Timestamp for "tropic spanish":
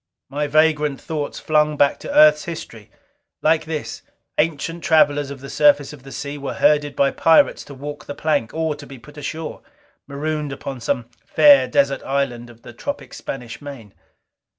12.73-13.61